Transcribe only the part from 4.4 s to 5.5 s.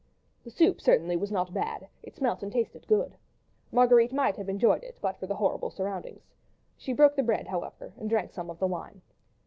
enjoyed it, but for the